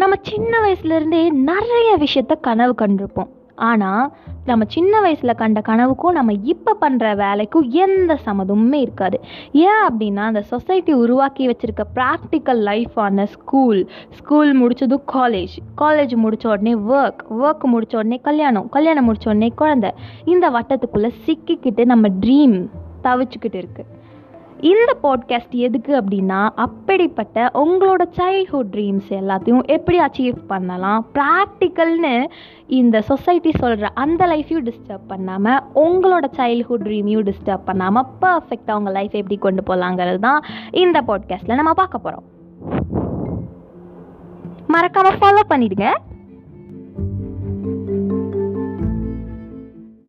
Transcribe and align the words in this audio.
நம்ம 0.00 0.14
சின்ன 0.22 0.52
வயசுலேருந்தே 0.60 1.22
நிறைய 1.50 1.88
விஷயத்த 1.96 2.34
கனவு 2.40 2.74
கண்டிருப்போம். 2.78 3.30
ஆனால் 3.54 4.04
நம்ம 4.44 4.64
சின்ன 4.68 5.00
வயசில் 5.00 5.34
கண்ட 5.34 5.60
கனவுக்கும் 5.60 6.16
நம்ம 6.18 6.32
இப்போ 6.42 6.76
பண்ணுற 6.80 7.06
வேலைக்கும் 7.22 7.66
எந்த 7.84 8.18
சம்மதமுமே 8.24 8.74
இருக்காது. 8.74 9.20
ஏன் 9.52 9.82
அப்படின்னா 9.88 10.22
அந்த 10.30 10.42
சொசைட்டி 10.42 10.92
உருவாக்கி 10.92 11.46
வச்சுருக்க 11.48 11.84
ப்ராக்டிக்கல் 11.94 12.62
லைஃபான 12.70 13.26
ஸ்கூல் 13.34 13.80
ஸ்கூல் 14.10 14.52
முடித்ததும் 14.54 15.04
காலேஜ் 15.12 15.56
காலேஜ் 15.76 16.14
முடித்த 16.16 16.48
உடனே 16.48 16.74
ஒர்க் 16.74 17.24
ஒர்க் 17.42 17.66
முடிச்ச 17.74 17.96
உடனே 18.02 18.20
கல்யாணம் 18.28 18.68
கல்யாணம் 18.68 19.04
முடித்த 19.04 19.30
உடனே 19.30 19.52
குழந்தை. 19.62 19.92
இந்த 20.24 20.50
வட்டத்துக்குள்ளே 20.50 21.12
சிக்கிக்கிட்டு 21.26 21.84
நம்ம 21.84 22.08
ட்ரீம் 22.20 22.56
தவிச்சுக்கிட்டு 23.02 23.60
இருக்குது 23.62 24.00
இந்த 24.62 24.96
பாட்காஸ்ட் 25.02 25.50
எதுக்கு 25.50 26.00
அப்படின்னா 26.00 26.48
அப்படிப்பட்ட 26.54 27.50
உங்களோட 27.54 28.02
சைல்ட்ஹுட் 28.16 28.68
ட்ரீம்ஸ் 28.70 29.08
எல்லாத்தையும் 29.10 29.64
எப்படி 29.66 29.98
அச்சீவ் 29.98 30.36
பண்ணலாம்? 30.46 31.06
ப்ராக்டிக்கல்னு 31.14 32.26
இந்த 32.66 33.00
சொசைட்டி 33.00 33.50
சொல்கிற 33.50 33.88
அந்த 33.94 34.26
லைஃப்பையும் 34.26 34.68
டிஸ்டர்ப் 34.68 35.08
பண்ணாமல் 35.08 35.62
உங்களோட 35.74 36.24
சைல்ட்ஹுட் 36.36 36.84
ட்ரீமையும் 36.84 37.30
டிஸ்டர்ப் 37.30 37.64
பண்ணாமல் 37.64 38.06
பர்ஃபெக்டாக 38.20 38.72
உங்கள் 38.72 38.92
லைஃப் 38.92 39.12
எப்படி 39.12 39.36
கொண்டு 39.36 39.74
போகலாங்கிறது 39.74 40.18
தான் 40.18 40.44
இந்த 40.70 41.02
பாட்காஸ்ட்டில் 41.06 41.54
நம்ம 41.54 41.72
பார்க்க 41.72 41.98
போகிறோம் 41.98 42.24
மறக்காமல் 44.66 45.18
ஃபாலோ 45.18 45.40
பண்ணிடுங்க. 45.48 45.86